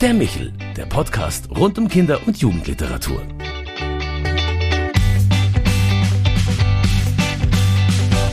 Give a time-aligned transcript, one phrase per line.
[0.00, 3.22] Der Michel, der Podcast rund um Kinder- und Jugendliteratur.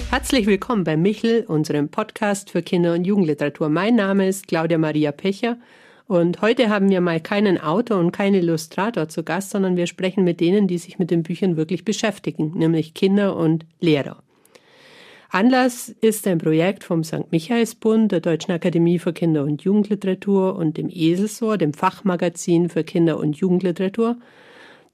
[0.10, 3.70] Herzlich willkommen bei Michel, unserem Podcast für Kinder- und Jugendliteratur.
[3.70, 5.57] Mein Name ist Claudia Maria Pecher
[6.05, 10.25] und heute haben wir mal keinen Autor und keinen Illustrator zu Gast, sondern wir sprechen
[10.25, 14.21] mit denen, die sich mit den Büchern wirklich beschäftigen, nämlich Kinder und Lehrer.
[15.34, 17.31] Anlass ist ein Projekt vom St.
[17.31, 23.18] Michaelsbund, der Deutschen Akademie für Kinder- und Jugendliteratur und dem Eselsohr, dem Fachmagazin für Kinder-
[23.18, 24.18] und Jugendliteratur.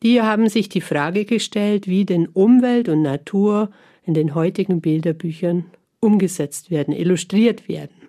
[0.02, 3.70] Die haben sich die Frage gestellt, wie denn Umwelt und Natur
[4.06, 5.66] in den heutigen Bilderbüchern
[6.00, 8.08] umgesetzt werden, illustriert werden.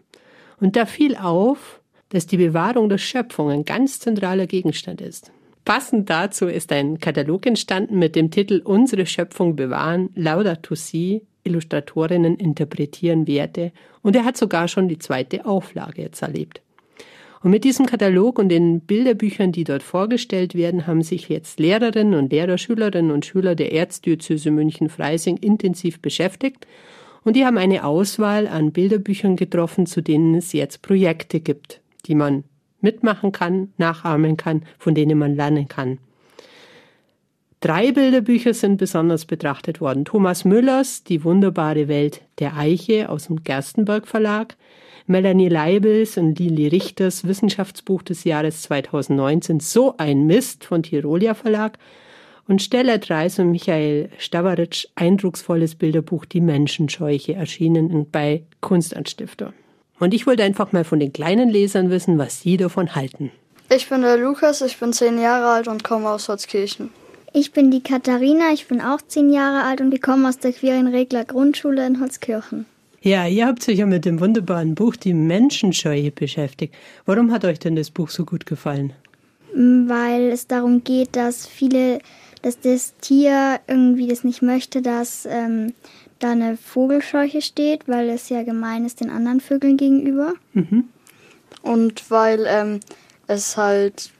[0.61, 5.33] Und da fiel auf, dass die Bewahrung der Schöpfung ein ganz zentraler Gegenstand ist.
[5.65, 12.37] Passend dazu ist ein Katalog entstanden mit dem Titel Unsere Schöpfung bewahren, Laudato Si, Illustratorinnen
[12.37, 13.73] interpretieren Werte
[14.03, 16.61] und er hat sogar schon die zweite Auflage jetzt erlebt.
[17.43, 22.15] Und mit diesem Katalog und den Bilderbüchern, die dort vorgestellt werden, haben sich jetzt Lehrerinnen
[22.15, 26.67] und Lehrer, Schülerinnen und Schüler der Erzdiözese München-Freising intensiv beschäftigt
[27.25, 32.15] und die haben eine Auswahl an Bilderbüchern getroffen, zu denen es jetzt Projekte gibt, die
[32.15, 32.45] man
[32.81, 35.99] mitmachen kann, nachahmen kann, von denen man lernen kann.
[37.61, 40.07] Drei Bilderbücher sind besonders betrachtet worden.
[40.07, 44.57] Thomas Müllers Die wunderbare Welt der Eiche aus dem Gerstenberg Verlag,
[45.07, 51.77] Melanie Leibels und Lili Richters Wissenschaftsbuch des Jahres 2019 So ein Mist von Tirolia Verlag
[52.49, 59.53] und Stella Dreis und Michael Stavaritsch eindrucksvolles Bilderbuch Die Menschenscheuche erschienen bei Kunstanstifter.
[59.99, 63.31] Und ich wollte einfach mal von den kleinen Lesern wissen, was sie davon halten.
[63.69, 66.89] Ich bin der Lukas, ich bin zehn Jahre alt und komme aus Holzkirchen.
[67.33, 70.53] Ich bin die Katharina, ich bin auch zehn Jahre alt und ich komme aus der
[70.53, 72.67] Quirin-Regler Grundschule in Holzkirchen.
[73.03, 76.75] Ja, ihr habt euch ja mit dem wunderbaren Buch Die Menschenscheue beschäftigt.
[77.07, 78.93] Warum hat euch denn das Buch so gut gefallen?
[79.55, 82.01] Weil es darum geht, dass viele,
[82.43, 85.73] dass das Tier irgendwie das nicht möchte, dass ähm,
[86.19, 90.35] da eine Vogelscheuche steht, weil es ja gemein ist den anderen Vögeln gegenüber.
[90.53, 90.85] Mhm.
[91.63, 92.81] Und weil ähm,
[93.27, 94.11] es halt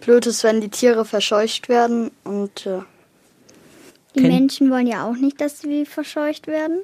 [0.00, 2.80] blöd ist, wenn die Tiere verscheucht werden und äh,
[4.14, 6.80] die Menschen wollen ja auch nicht, dass sie verscheucht werden.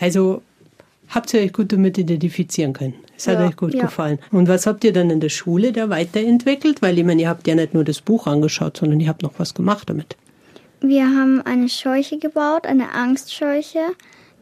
[0.00, 0.42] Also
[1.08, 2.94] habt ihr euch gut damit identifizieren können.
[3.16, 3.84] Es hat Ja, euch gut ja.
[3.84, 4.18] gefallen.
[4.30, 6.80] Und was habt ihr dann in der Schule da weiterentwickelt?
[6.80, 9.34] Weil ich meine, ihr habt ja nicht nur das Buch angeschaut, sondern ihr habt noch
[9.38, 10.16] was gemacht damit.
[10.80, 13.80] Wir haben eine Scheuche gebaut, eine Angstscheuche.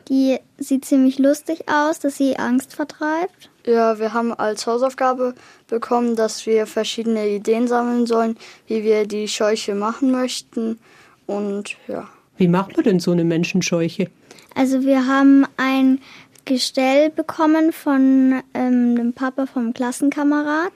[0.08, 3.50] Die sieht ziemlich lustig aus, dass sie Angst vertreibt.
[3.66, 5.34] Ja, wir haben als Hausaufgabe
[5.68, 10.78] bekommen, dass wir verschiedene Ideen sammeln sollen, wie wir die Scheuche machen möchten.
[11.26, 14.08] Und ja, Wie macht man denn so eine Menschenscheuche?
[14.54, 16.00] Also wir haben ein
[16.44, 20.72] Gestell bekommen von ähm, dem Papa vom Klassenkamerad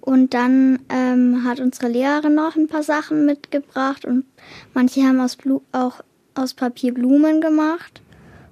[0.00, 4.24] und dann ähm, hat unsere Lehrerin noch ein paar Sachen mitgebracht und
[4.74, 6.00] manche haben aus Blu auch
[6.34, 8.00] aus Papier Blumen gemacht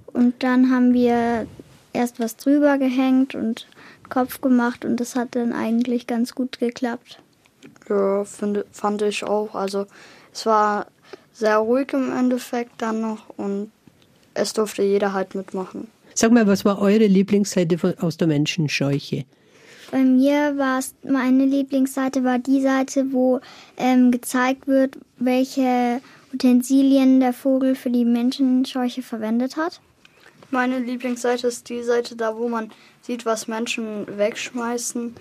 [0.07, 1.47] und dann haben wir
[1.93, 3.65] erst was drüber gehängt und
[4.09, 7.19] Kopf gemacht und das hat dann eigentlich ganz gut geklappt.
[7.89, 9.55] ja finde, fand ich auch.
[9.55, 9.85] Also
[10.33, 10.87] es war
[11.33, 13.71] sehr ruhig im Endeffekt dann noch und
[14.33, 15.87] es durfte jeder halt mitmachen.
[16.13, 19.25] Sag mal, was war eure Lieblingsseite von, aus der Menschenscheuche?
[19.91, 23.39] Bei mir war es, meine Lieblingsseite war die Seite, wo
[23.77, 26.01] ähm, gezeigt wird, welche
[26.33, 29.79] Utensilien der Vogel für die Menschenscheuche verwendet hat.
[30.51, 32.71] Meine Lieblingsseite ist die Seite da, wo man
[33.01, 35.15] sieht, was Menschen wegschmeißen.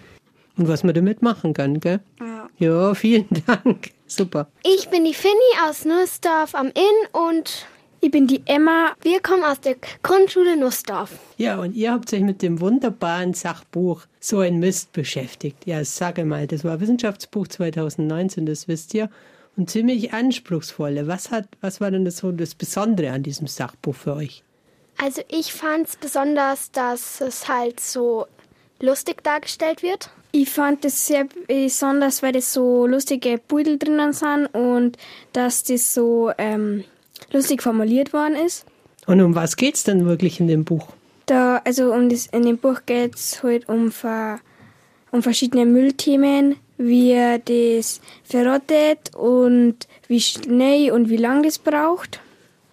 [0.58, 2.00] Und was man damit machen kann, gell?
[2.20, 2.48] Ja.
[2.58, 3.90] Ja, vielen Dank.
[4.06, 4.48] Super.
[4.62, 5.34] Ich bin die Finny
[5.68, 7.66] aus Nussdorf am Inn und
[8.00, 8.94] ich bin die Emma.
[9.02, 11.10] Wir kommen aus der Grundschule Nussdorf.
[11.38, 15.66] Ja, und ihr habt euch mit dem wunderbaren Sachbuch So ein Mist beschäftigt.
[15.66, 19.10] Ja, sage mal, das war Wissenschaftsbuch 2019, das wisst ihr.
[19.56, 21.08] Und ziemlich anspruchsvolle.
[21.08, 24.44] Was, hat, was war denn das so das Besondere an diesem Sachbuch für euch?
[24.98, 28.26] Also ich fand es besonders, dass es halt so
[28.80, 30.10] lustig dargestellt wird.
[30.32, 34.98] Ich fand das sehr besonders, weil das so lustige Pudel drinnen sind und
[35.32, 36.84] dass das so ähm,
[37.32, 38.66] lustig formuliert worden ist.
[39.06, 40.88] Und um was geht's denn wirklich in dem Buch?
[41.26, 44.40] Da, also um das, in dem Buch geht es halt um, ver,
[45.10, 49.76] um verschiedene Müllthemen, wie das verrottet und
[50.08, 52.20] wie schnell und wie lang das braucht.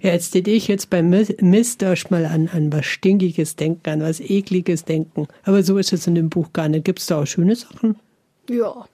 [0.03, 4.01] Ja, jetzt hätte ich jetzt beim Mis- Mist erstmal an, an was Stinkiges denken, an
[4.01, 5.27] was Ekliges denken.
[5.43, 6.83] Aber so ist es in dem Buch gar nicht.
[6.85, 7.95] Gibt es da auch schöne Sachen?
[8.49, 8.85] Ja.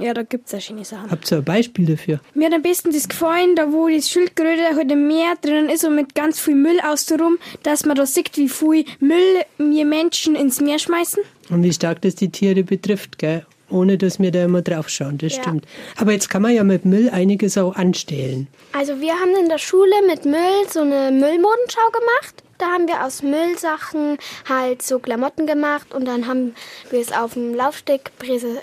[0.00, 1.10] Ja, da gibt es auch schöne Sachen.
[1.10, 2.20] Habt ihr ein Beispiel dafür?
[2.34, 5.84] Mir hat am besten das gefallen, da wo das Schildkröte halt im Meer drinnen ist
[5.84, 10.34] und mit ganz viel Müll außenrum, dass man da sieht, wie viel Müll wir Menschen
[10.34, 11.22] ins Meer schmeißen.
[11.50, 13.46] Und wie stark das die Tiere betrifft, gell?
[13.70, 15.42] Ohne dass wir da immer drauf schauen, das Ja.
[15.42, 15.64] stimmt.
[15.96, 18.48] Aber jetzt kann man ja mit Müll einiges auch anstellen.
[18.72, 20.38] Also wir haben in der Schule mit Müll
[20.68, 22.42] so eine Müllmodenschau gemacht.
[22.58, 24.18] Da haben wir aus Müllsachen
[24.48, 26.54] halt so Klamotten gemacht und dann haben
[26.90, 28.58] wir es auf dem Laufsteg präse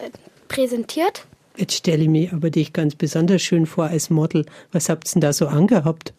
[0.48, 1.26] präsentiert.
[1.58, 4.46] Jetzt stelle ich mir aber dich ganz besonders schön vor als Model.
[4.72, 6.14] Was habt ihr denn da so angehabt?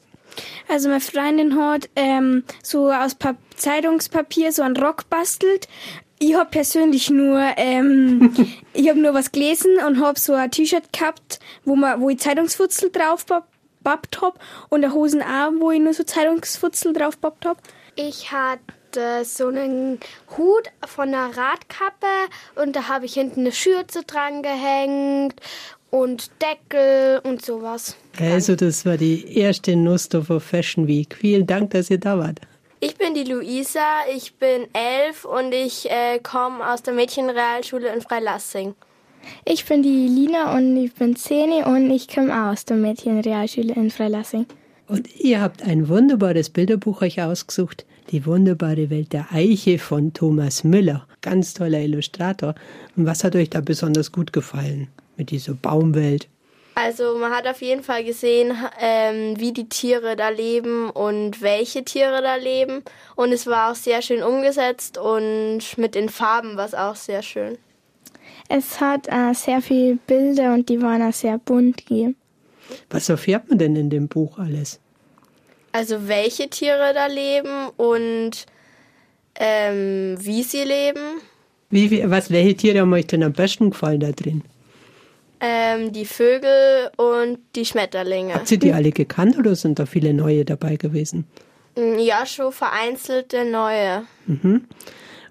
[0.69, 5.69] Also meine Freundin hat ähm, so aus Pa- Zeitungspapier so einen Rock bastelt.
[6.19, 8.35] Ich hab persönlich nur, ähm,
[8.73, 12.19] ich hab nur was gelesen und hab so ein T-Shirt gehabt, wo man, wo ich
[12.19, 13.25] Zeitungsfutzel drauf
[13.83, 14.39] babbt hab
[14.69, 17.59] und der Hosen auch, wo ich nur so Zeitungsfutzel drauf babbt hab.
[17.95, 19.99] Ich hatte so einen
[20.37, 22.07] Hut von einer Radkappe
[22.57, 25.41] und da habe ich hinten eine Schürze dran gehängt
[25.91, 27.97] und Deckel und sowas.
[28.19, 31.15] Also, das war die erste Nussdorfer Fashion Week.
[31.15, 32.41] Vielen Dank, dass ihr da wart.
[32.81, 38.01] Ich bin die Luisa, ich bin elf und ich äh, komme aus der Mädchenrealschule in
[38.01, 38.77] Freilassing.
[39.45, 43.91] Ich bin die Lina und ich bin 10 und ich komme aus der Mädchenrealschule in
[43.91, 44.47] Freilassing.
[44.87, 47.85] Und ihr habt ein wunderbares Bilderbuch euch ausgesucht.
[48.11, 51.05] Die wunderbare Welt der Eiche von Thomas Müller.
[51.21, 52.55] Ganz toller Illustrator.
[52.97, 54.87] Und was hat euch da besonders gut gefallen
[55.17, 56.29] mit dieser Baumwelt?
[56.81, 61.83] Also man hat auf jeden Fall gesehen, ähm, wie die Tiere da leben und welche
[61.85, 62.83] Tiere da leben.
[63.17, 67.23] Und es war auch sehr schön umgesetzt und mit den Farben war es auch sehr
[67.23, 67.59] schön.
[68.49, 71.83] Es hat äh, sehr viele Bilder und die waren auch sehr bunt.
[71.89, 72.15] Hier.
[72.91, 74.79] Was erfährt man denn in dem Buch alles?
[75.73, 78.47] Also welche Tiere da leben und
[79.35, 81.21] ähm, wie sie leben.
[81.71, 84.43] Wie, wie- was, welche Tiere haben euch denn am besten gefallen da drin?
[85.41, 88.35] Ähm, die Vögel und die Schmetterlinge.
[88.35, 91.27] Habt ihr die alle gekannt oder sind da viele neue dabei gewesen?
[91.77, 94.03] Mm, Ja, schon vereinzelte neue.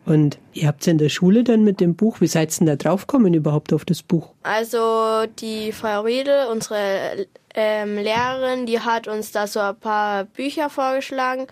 [0.05, 2.75] Und ihr habt in der Schule dann mit dem Buch, wie seid ihr denn da
[2.77, 4.33] draufgekommen überhaupt auf das Buch?
[4.43, 10.69] Also die Frau Riedel, unsere ähm, Lehrerin, die hat uns da so ein paar Bücher
[10.69, 11.47] vorgeschlagen.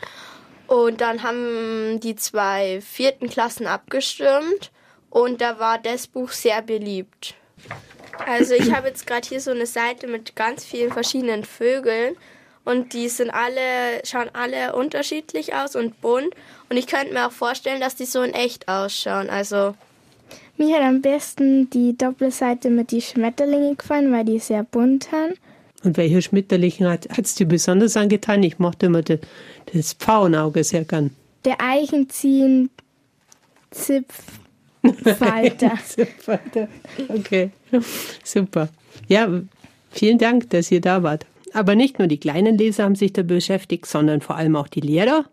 [0.67, 4.71] Und dann haben die zwei vierten Klassen abgestimmt.
[5.09, 7.35] Und da war das Buch sehr beliebt.
[8.25, 12.15] Also ich habe jetzt gerade hier so eine Seite mit ganz vielen verschiedenen Vögeln.
[12.63, 16.33] Und die sind alle, schauen alle unterschiedlich aus und bunt.
[16.69, 19.29] Und ich könnte mir auch vorstellen, dass die so in echt ausschauen.
[19.29, 19.75] Also
[20.57, 25.37] Mir hat am besten die Doppelseite mit die Schmetterlinge gefallen, weil die sehr bunt sind.
[25.83, 28.41] Und welcher Schmetterling hat es dir besonders angetan?
[28.41, 29.19] Ich mochte immer das,
[29.71, 31.11] das Pfauenauge sehr gern.
[31.43, 32.71] Der Eichenziehen
[34.93, 35.73] Zipffalter.
[35.85, 36.39] Super.
[37.09, 37.51] Okay,
[38.23, 38.69] super.
[39.07, 39.27] Ja,
[39.91, 41.25] vielen Dank, dass ihr da wart.
[41.53, 44.81] Aber nicht nur die kleinen Leser haben sich da beschäftigt, sondern vor allem auch die
[44.81, 45.25] Lehrer.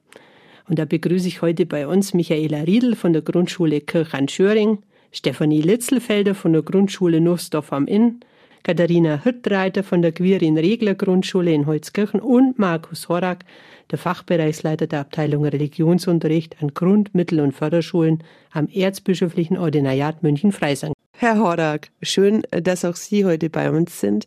[0.69, 4.78] Und da begrüße ich heute bei uns Michaela Riedel von der Grundschule Kirchan-Schöring,
[5.10, 8.20] Stefanie Litzelfelder von der Grundschule Nussdorf am Inn,
[8.62, 13.44] Katharina Hirtreiter von der Quirin Regler Grundschule in Holzkirchen und Markus Horak,
[13.93, 20.94] der Fachbereichsleiter der Abteilung Religionsunterricht an Grund-, Mittel- und Förderschulen am Erzbischöflichen Ordinariat München-Freising.
[21.12, 24.27] Herr Horak, schön, dass auch Sie heute bei uns sind.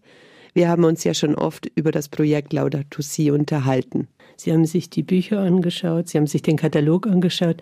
[0.54, 4.08] Wir haben uns ja schon oft über das Projekt Laudato Si unterhalten.
[4.38, 7.62] Sie haben sich die Bücher angeschaut, Sie haben sich den Katalog angeschaut.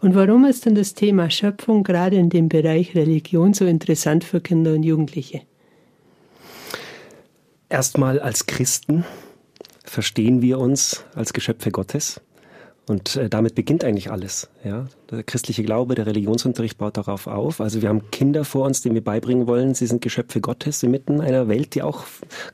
[0.00, 4.40] Und warum ist denn das Thema Schöpfung gerade in dem Bereich Religion so interessant für
[4.40, 5.42] Kinder und Jugendliche?
[7.68, 9.04] Erstmal als Christen
[9.86, 12.20] verstehen wir uns als Geschöpfe Gottes.
[12.88, 14.48] Und äh, damit beginnt eigentlich alles.
[14.62, 14.86] Ja?
[15.10, 17.60] Der christliche Glaube, der Religionsunterricht baut darauf auf.
[17.60, 21.20] Also wir haben Kinder vor uns, denen wir beibringen wollen, sie sind Geschöpfe Gottes inmitten
[21.20, 22.04] einer Welt, die auch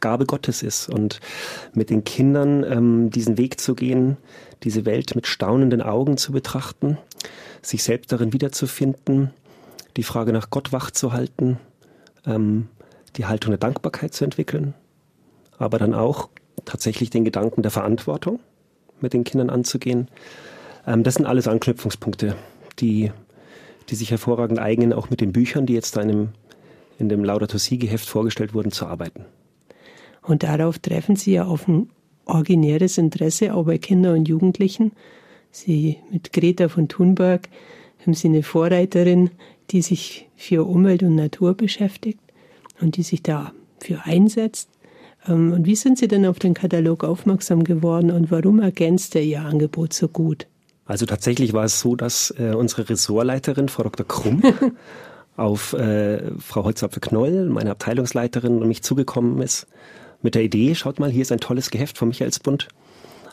[0.01, 0.89] Gabe Gottes ist.
[0.89, 1.21] Und
[1.75, 4.17] mit den Kindern ähm, diesen Weg zu gehen,
[4.63, 6.97] diese Welt mit staunenden Augen zu betrachten,
[7.61, 9.33] sich selbst darin wiederzufinden,
[9.99, 11.59] die Frage nach Gott wach zu halten,
[12.27, 12.69] ähm,
[13.17, 14.73] die Haltung der Dankbarkeit zu entwickeln,
[15.59, 16.31] aber dann auch
[16.65, 18.41] tatsächlich den Gedanken der Verantwortung
[19.01, 20.09] mit den Kindern anzugehen.
[20.87, 22.37] Ähm, das sind alles Anknüpfungspunkte,
[22.79, 23.11] die,
[23.89, 26.29] die sich hervorragend eignen, auch mit den Büchern, die jetzt da in dem,
[26.99, 29.25] in dem Laudato Si-Geheft vorgestellt wurden, zu arbeiten.
[30.23, 31.91] Und darauf treffen Sie ja auf ein
[32.25, 34.93] originäres Interesse auch bei Kindern und Jugendlichen.
[35.51, 37.49] Sie mit Greta von Thunberg
[38.01, 39.31] haben Sie eine Vorreiterin,
[39.71, 42.21] die sich für Umwelt und Natur beschäftigt
[42.81, 44.69] und die sich dafür einsetzt.
[45.27, 49.23] Ähm, Und wie sind Sie denn auf den Katalog aufmerksam geworden und warum ergänzt er
[49.23, 50.47] Ihr Angebot so gut?
[50.85, 54.07] Also tatsächlich war es so, dass äh, unsere Ressortleiterin, Frau Dr.
[54.07, 54.43] Krumm,
[55.37, 59.67] auf äh, Frau Holzapfel-Knoll, meine Abteilungsleiterin, und mich zugekommen ist
[60.23, 62.69] mit der Idee, schaut mal, hier ist ein tolles Geheft vom Michaelsbund.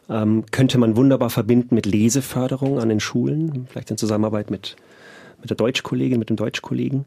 [0.10, 4.75] Ähm, könnte man wunderbar verbinden mit Leseförderung an den Schulen, vielleicht in Zusammenarbeit mit,
[5.41, 7.05] mit der Deutschkollegin, mit dem Deutschkollegen.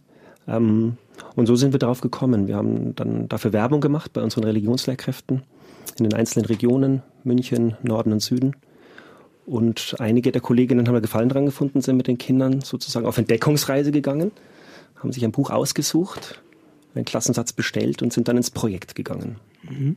[0.49, 0.97] Ähm,
[1.37, 2.47] und so sind wir darauf gekommen.
[2.47, 5.43] Wir haben dann dafür Werbung gemacht bei unseren Religionslehrkräften
[5.99, 8.57] in den einzelnen Regionen, München, Norden und Süden.
[9.45, 13.19] Und einige der Kolleginnen haben da Gefallen dran gefunden, sind mit den Kindern sozusagen auf
[13.19, 14.31] Entdeckungsreise gegangen,
[14.97, 16.41] haben sich ein Buch ausgesucht,
[16.95, 19.37] einen Klassensatz bestellt und sind dann ins Projekt gegangen.
[19.69, 19.97] Mhm.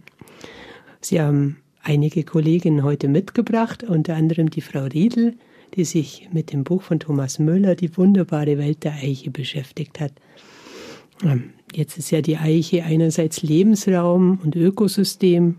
[0.99, 5.35] Sie haben einige Kolleginnen heute mitgebracht, unter anderem die Frau Riedel,
[5.73, 10.13] die sich mit dem Buch von Thomas Müller, Die wunderbare Welt der Eiche, beschäftigt hat.
[11.23, 15.57] Ähm, jetzt ist ja die Eiche einerseits Lebensraum und Ökosystem,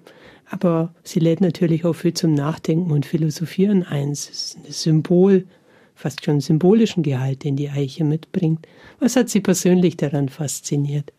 [0.49, 4.11] aber sie lädt natürlich auch viel zum Nachdenken und Philosophieren ein.
[4.11, 5.47] Es ist ein Symbol,
[5.95, 8.67] fast schon symbolischen Gehalt, den die Eiche mitbringt.
[9.01, 11.13] Was hat Sie persönlich daran fasziniert?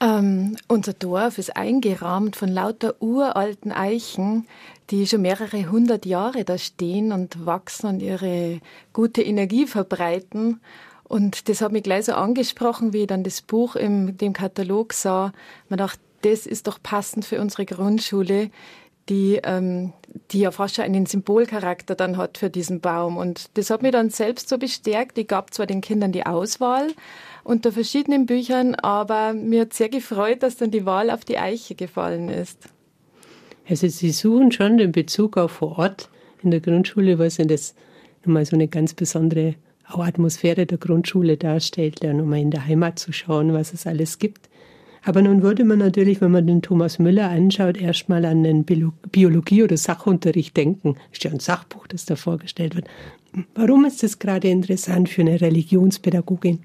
[0.00, 4.46] Ähm, unser Dorf ist eingerahmt von lauter uralten Eichen,
[4.90, 8.60] die schon mehrere hundert Jahre da stehen und wachsen und ihre
[8.92, 10.60] gute Energie verbreiten.
[11.04, 14.92] Und das hat mich gleich so angesprochen, wie ich dann das Buch im dem Katalog
[14.92, 15.32] sah.
[15.68, 18.50] Man dachte, das ist doch passend für unsere Grundschule,
[19.08, 19.92] die, ähm,
[20.30, 23.18] die ja fast schon einen Symbolcharakter dann hat für diesen Baum.
[23.18, 25.18] Und das hat mich dann selbst so bestärkt.
[25.18, 26.88] Ich gab zwar den Kindern die Auswahl
[27.42, 31.74] unter verschiedenen Büchern, aber mir hat sehr gefreut, dass dann die Wahl auf die Eiche
[31.74, 32.58] gefallen ist.
[33.68, 36.10] Also Sie suchen schon den Bezug auch vor Ort
[36.42, 37.74] in der Grundschule, was denn das
[38.24, 39.54] nochmal so eine ganz besondere
[39.86, 44.48] Atmosphäre der Grundschule darstellt, ja nochmal in der Heimat zu schauen, was es alles gibt.
[45.06, 49.62] Aber nun würde man natürlich, wenn man den Thomas Müller anschaut, erstmal an den Biologie-
[49.62, 50.94] oder Sachunterricht denken.
[50.94, 52.88] Das ist ja ein Sachbuch, das da vorgestellt wird.
[53.54, 56.60] Warum ist das gerade interessant für eine Religionspädagogin?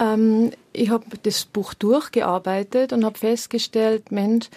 [0.00, 4.48] Ähm, ich habe das Buch durchgearbeitet und habe festgestellt, Mensch,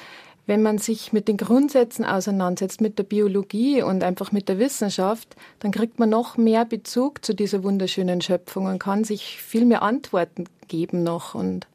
[0.46, 5.36] wenn man sich mit den Grundsätzen auseinandersetzt, mit der Biologie und einfach mit der Wissenschaft,
[5.60, 9.84] dann kriegt man noch mehr Bezug zu dieser wunderschönen Schöpfung und kann sich viel mehr
[9.84, 11.34] Antworten geben noch.
[11.34, 11.68] Und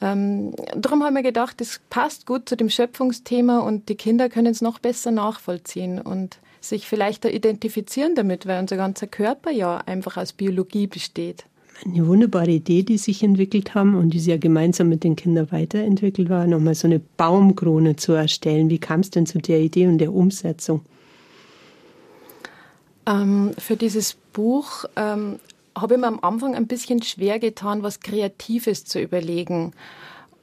[0.00, 4.52] ähm, darum haben wir gedacht, das passt gut zu dem Schöpfungsthema und die Kinder können
[4.52, 9.78] es noch besser nachvollziehen und sich vielleicht da identifizieren damit, weil unser ganzer Körper ja
[9.78, 11.44] einfach aus Biologie besteht
[11.84, 15.50] eine wunderbare Idee, die sich entwickelt haben und die sie ja gemeinsam mit den Kindern
[15.50, 18.70] weiterentwickelt war, nochmal so eine Baumkrone zu erstellen.
[18.70, 20.82] Wie kam es denn zu der Idee und der Umsetzung?
[23.06, 25.40] Ähm, für dieses Buch ähm,
[25.76, 29.72] habe ich mir am Anfang ein bisschen schwer getan, was Kreatives zu überlegen.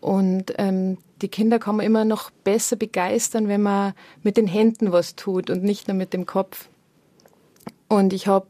[0.02, 3.94] Und ähm, die Kinder kann man immer noch besser begeistern, wenn man
[4.24, 6.70] mit den Händen was tut und nicht nur mit dem Kopf.
[7.88, 8.48] Und ich habe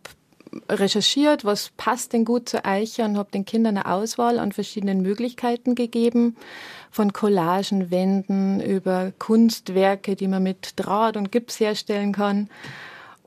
[0.67, 5.01] recherchiert, was passt denn gut zur Eiche und habe den Kindern eine Auswahl an verschiedenen
[5.01, 6.35] Möglichkeiten gegeben,
[6.91, 12.49] von Collagen, Wänden über Kunstwerke, die man mit Draht und Gips herstellen kann.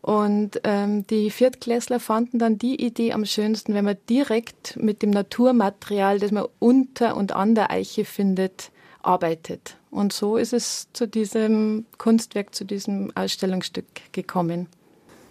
[0.00, 5.11] Und ähm, die Viertklässler fanden dann die Idee am schönsten, wenn man direkt mit dem
[5.11, 9.76] Naturmaterial, das man unter und an der Eiche findet, arbeitet.
[9.93, 14.67] Und so ist es zu diesem Kunstwerk, zu diesem Ausstellungsstück gekommen.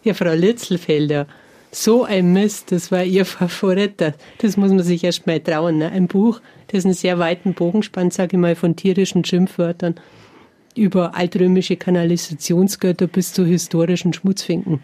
[0.04, 1.28] Ja, Frau Litzelfelder,
[1.72, 4.14] so ein Mist, das war ihr Favorit.
[4.40, 5.78] Das muss man sich erst mal trauen.
[5.78, 5.92] Ne?
[5.92, 9.96] Ein Buch, das einen sehr weiten Bogen spannt, sage ich mal, von tierischen Schimpfwörtern
[10.76, 14.82] über altrömische Kanalisationsgötter bis zu historischen Schmutzfinken.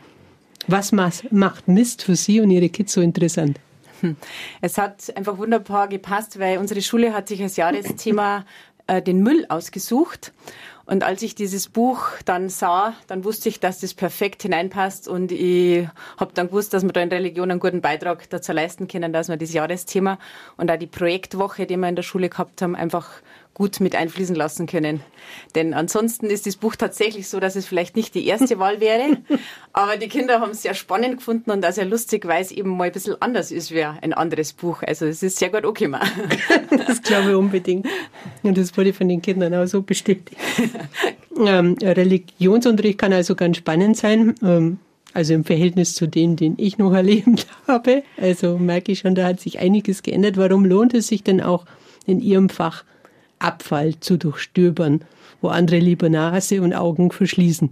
[0.67, 3.57] Was macht Mist für Sie und Ihre Kids so interessant?
[4.01, 4.17] Hm.
[4.61, 8.45] Es hat einfach wunderbar gepasst, weil unsere Schule hat sich als Jahresthema
[8.87, 10.33] äh, den Müll ausgesucht.
[10.87, 15.33] Und als ich dieses Buch dann sah, dann wusste ich, dass das perfekt hineinpasst und
[15.33, 19.11] ich habe dann gewusst, dass wir da in Religion einen guten Beitrag dazu leisten können,
[19.11, 20.17] dass wir das Jahresthema
[20.55, 23.21] und auch die Projektwoche, die wir in der Schule gehabt haben, einfach
[23.57, 25.01] gut mit einfließen lassen können.
[25.55, 29.17] Denn ansonsten ist das Buch tatsächlich so, dass es vielleicht nicht die erste Wahl wäre,
[29.73, 32.77] aber die Kinder haben es sehr spannend gefunden und auch sehr lustig, weil es eben
[32.77, 34.83] mal ein bisschen anders ist wie ein anderes Buch.
[34.83, 35.99] Also es ist sehr gut angekommen.
[36.87, 37.87] das glaube ich unbedingt.
[38.43, 40.37] Und das wurde von den Kindern auch so bestätigt.
[41.37, 44.35] ähm, Religionsunterricht kann also ganz spannend sein.
[44.43, 44.79] Ähm,
[45.13, 48.03] also im Verhältnis zu denen, den ich noch erlebt habe.
[48.17, 50.37] Also merke ich schon, da hat sich einiges geändert.
[50.37, 51.65] Warum lohnt es sich denn auch
[52.05, 52.83] in Ihrem Fach
[53.39, 55.01] Abfall zu durchstöbern,
[55.41, 57.69] wo andere lieber Nase und Augen verschließen.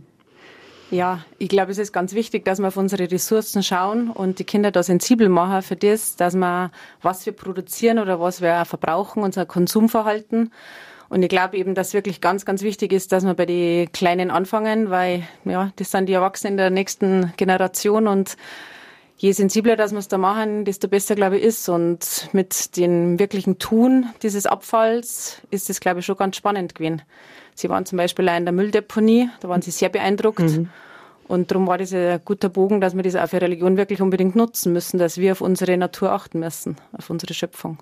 [0.91, 4.43] Ja, ich glaube, es ist ganz wichtig, dass wir auf unsere Ressourcen schauen und die
[4.43, 6.71] Kinder da sensibel machen für das, dass wir,
[7.01, 10.51] was wir produzieren oder was wir auch verbrauchen, unser Konsumverhalten.
[11.15, 14.31] Und ich glaube eben, dass wirklich ganz, ganz wichtig ist, dass wir bei den Kleinen
[14.31, 18.35] anfangen, weil, ja, das sind die Erwachsenen der nächsten Generation und
[19.15, 21.69] je sensibler dass wir es da machen, desto besser, glaube ich, ist.
[21.69, 27.01] Und mit dem wirklichen Tun dieses Abfalls ist es, glaube ich, schon ganz spannend gewesen.
[27.53, 30.39] Sie waren zum Beispiel auch in der Mülldeponie, da waren sie sehr beeindruckt.
[30.39, 30.69] Mhm.
[31.29, 34.35] Und darum war das ein guter Bogen, dass wir das auch für Religion wirklich unbedingt
[34.35, 37.77] nutzen müssen, dass wir auf unsere Natur achten müssen, auf unsere Schöpfung.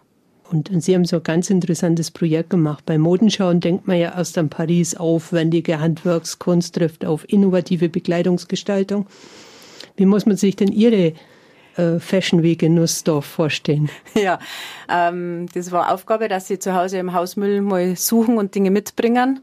[0.53, 2.85] Und, und Sie haben so ein ganz interessantes Projekt gemacht.
[2.85, 9.07] Bei Modenschauen denkt man ja erst an Paris, aufwendige Handwerkskunst trifft auf innovative Bekleidungsgestaltung.
[9.95, 11.13] Wie muss man sich denn Ihre
[11.75, 13.89] äh, Fashion Week in Nussdorf vorstellen?
[14.13, 14.37] Ja,
[14.87, 19.39] ähm, das war Aufgabe, dass Sie zu Hause im Hausmüll mal suchen und Dinge mitbringen.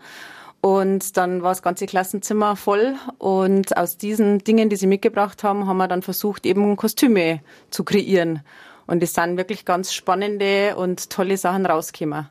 [0.60, 2.94] Und dann war das ganze Klassenzimmer voll.
[3.18, 7.40] Und aus diesen Dingen, die sie mitgebracht haben, haben wir dann versucht, eben Kostüme
[7.70, 8.42] zu kreieren.
[8.90, 12.26] Und es sind wirklich ganz spannende und tolle Sachen rausgekommen.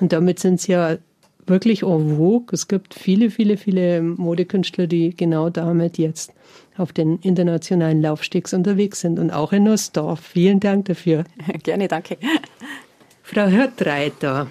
[0.00, 0.96] Und damit sind sie ja
[1.46, 2.48] wirklich en vogue.
[2.50, 6.32] Es gibt viele, viele, viele Modekünstler, die genau damit jetzt
[6.76, 10.18] auf den internationalen Laufstegs unterwegs sind und auch in Nussdorf.
[10.18, 11.22] Vielen Dank dafür.
[11.62, 12.16] Gerne, danke.
[13.22, 14.48] Frau Hörtreiter,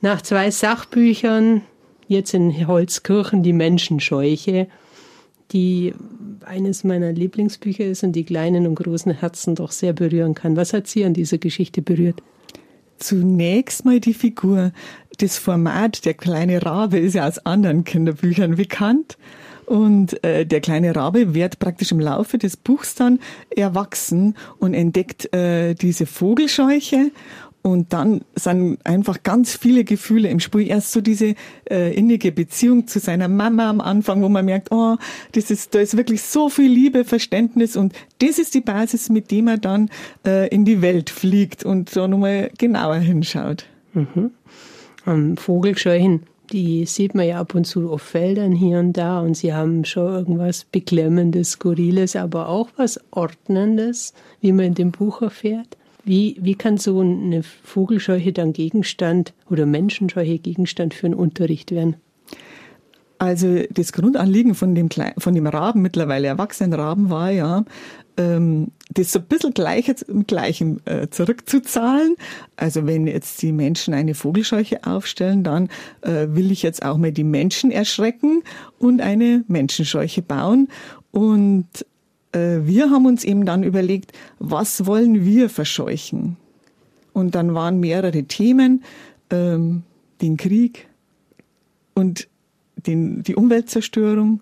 [0.00, 1.62] nach zwei Sachbüchern,
[2.08, 4.66] jetzt in Holzkirchen die Menschenscheuche,
[5.52, 5.94] die
[6.44, 10.56] eines meiner Lieblingsbücher ist und die kleinen und großen Herzen doch sehr berühren kann.
[10.56, 12.22] Was hat Sie an dieser Geschichte berührt?
[12.98, 14.72] Zunächst mal die Figur.
[15.18, 19.18] Das Format, der kleine Rabe, ist ja aus anderen Kinderbüchern bekannt.
[19.66, 23.20] Und äh, der kleine Rabe wird praktisch im Laufe des Buchs dann
[23.50, 27.10] erwachsen und entdeckt äh, diese Vogelscheuche
[27.62, 30.68] und dann sind einfach ganz viele Gefühle im Spiel.
[30.68, 31.34] Erst so diese
[31.70, 34.96] äh, innige Beziehung zu seiner Mama am Anfang, wo man merkt, oh,
[35.32, 39.30] das ist, da ist wirklich so viel Liebe, Verständnis und das ist die Basis, mit
[39.30, 39.90] dem er dann
[40.26, 43.66] äh, in die Welt fliegt und da nochmal genauer hinschaut.
[43.94, 44.32] Mhm.
[45.04, 49.36] Um, Vogelscheuchen, die sieht man ja ab und zu auf Feldern hier und da und
[49.36, 55.22] sie haben schon irgendwas Beklemmendes, Skurriles, aber auch was Ordnendes, wie man in dem Buch
[55.22, 55.76] erfährt.
[56.04, 61.96] Wie, wie kann so eine Vogelscheuche dann Gegenstand oder Menschenscheuche Gegenstand für einen Unterricht werden?
[63.18, 67.64] Also das Grundanliegen von dem, von dem Raben, mittlerweile erwachsenen Raben, war ja,
[68.16, 72.16] ähm, das so ein bisschen gleich mit Gleichem äh, zurückzuzahlen.
[72.56, 75.68] Also wenn jetzt die Menschen eine Vogelscheuche aufstellen, dann
[76.00, 78.42] äh, will ich jetzt auch mal die Menschen erschrecken
[78.80, 80.66] und eine Menschenscheuche bauen.
[81.12, 81.68] Und
[82.34, 86.36] wir haben uns eben dann überlegt, was wollen wir verscheuchen?
[87.12, 88.82] Und dann waren mehrere Themen,
[89.30, 89.82] ähm,
[90.20, 90.88] den Krieg
[91.94, 92.28] und
[92.76, 94.40] den, die Umweltzerstörung.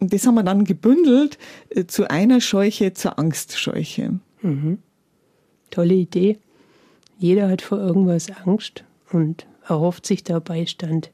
[0.00, 1.38] Und das haben wir dann gebündelt
[1.70, 4.18] äh, zu einer Scheuche, zur Angstscheuche.
[4.42, 4.78] Mhm.
[5.70, 6.38] Tolle Idee.
[7.18, 11.10] Jeder hat vor irgendwas Angst und erhofft sich da Beistand.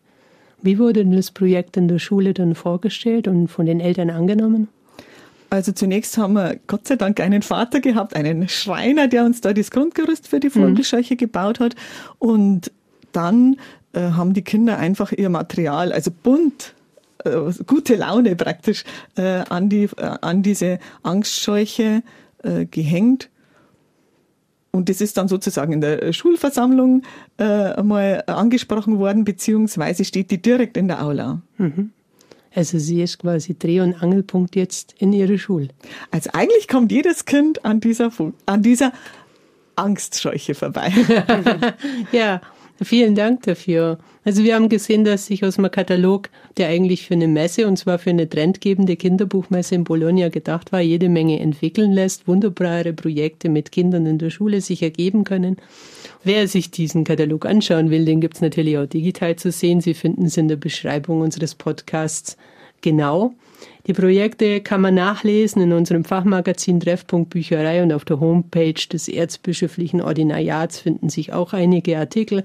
[0.62, 4.68] Wie wurde denn das Projekt in der Schule dann vorgestellt und von den Eltern angenommen?
[5.50, 9.52] Also zunächst haben wir Gott sei Dank einen Vater gehabt, einen Schreiner, der uns da
[9.52, 11.18] das Grundgerüst für die Vogelscheuche mhm.
[11.18, 11.74] gebaut hat.
[12.20, 12.70] Und
[13.10, 13.56] dann
[13.92, 16.74] äh, haben die Kinder einfach ihr Material, also bunt,
[17.24, 18.84] äh, gute Laune praktisch,
[19.16, 22.04] äh, an, die, äh, an diese Angstscheuche
[22.44, 23.28] äh, gehängt.
[24.70, 27.02] Und das ist dann sozusagen in der Schulversammlung
[27.38, 31.42] äh, mal angesprochen worden, beziehungsweise steht die direkt in der Aula.
[31.58, 31.90] Mhm.
[32.54, 35.68] Also sie ist quasi Dreh- und Angelpunkt jetzt in ihrer Schule.
[36.10, 38.10] Also eigentlich kommt jedes Kind an dieser,
[38.46, 38.92] an dieser
[39.76, 40.92] Angstscheuche vorbei.
[42.12, 42.40] ja,
[42.82, 43.98] vielen Dank dafür.
[44.24, 47.78] Also wir haben gesehen, dass sich aus dem Katalog, der eigentlich für eine Messe, und
[47.78, 53.48] zwar für eine trendgebende Kinderbuchmesse in Bologna gedacht war, jede Menge entwickeln lässt, wunderbare Projekte
[53.48, 55.56] mit Kindern in der Schule sich ergeben können.
[56.22, 59.80] Wer sich diesen Katalog anschauen will, den gibt's natürlich auch digital zu sehen.
[59.80, 62.36] Sie finden es in der Beschreibung unseres Podcasts
[62.82, 63.34] genau.
[63.86, 69.08] Die Projekte kann man nachlesen in unserem Fachmagazin Treffpunkt Bücherei und auf der Homepage des
[69.08, 72.44] Erzbischöflichen Ordinariats finden sich auch einige Artikel.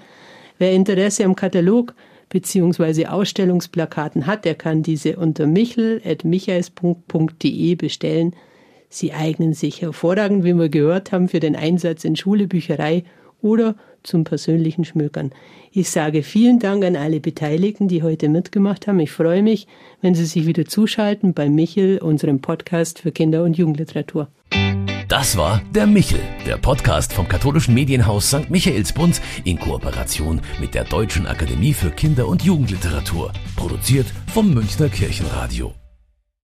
[0.58, 1.94] Wer Interesse am Katalog
[2.30, 3.08] bzw.
[3.08, 8.34] Ausstellungsplakaten hat, der kann diese unter michel.michaelspunkt.de bestellen.
[8.88, 13.04] Sie eignen sich hervorragend, wie wir gehört haben, für den Einsatz in Schule, Bücherei
[13.42, 15.32] oder zum persönlichen Schmökern.
[15.72, 19.00] Ich sage vielen Dank an alle Beteiligten, die heute mitgemacht haben.
[19.00, 19.68] Ich freue mich,
[20.02, 24.30] wenn Sie sich wieder zuschalten bei Michel, unserem Podcast für Kinder- und Jugendliteratur.
[25.08, 28.50] Das war der Michel, der Podcast vom katholischen Medienhaus St.
[28.50, 35.74] Michaelsbund in Kooperation mit der Deutschen Akademie für Kinder- und Jugendliteratur, produziert vom Münchner Kirchenradio.